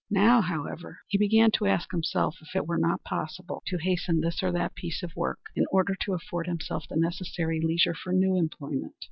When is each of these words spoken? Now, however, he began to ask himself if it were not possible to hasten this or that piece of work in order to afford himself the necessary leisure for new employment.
Now, 0.09 0.41
however, 0.41 0.97
he 1.09 1.19
began 1.19 1.51
to 1.51 1.67
ask 1.67 1.91
himself 1.91 2.37
if 2.41 2.55
it 2.55 2.65
were 2.65 2.79
not 2.79 3.03
possible 3.03 3.61
to 3.67 3.77
hasten 3.77 4.19
this 4.19 4.41
or 4.41 4.51
that 4.51 4.73
piece 4.73 5.03
of 5.03 5.15
work 5.15 5.37
in 5.55 5.67
order 5.69 5.93
to 6.01 6.13
afford 6.15 6.47
himself 6.47 6.87
the 6.89 6.95
necessary 6.95 7.61
leisure 7.61 7.93
for 7.93 8.11
new 8.11 8.35
employment. 8.35 8.93